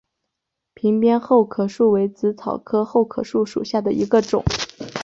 [0.73, 4.43] 屏边厚壳树为紫草科厚壳树属下的一个种。